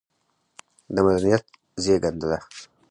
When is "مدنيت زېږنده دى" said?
1.07-2.39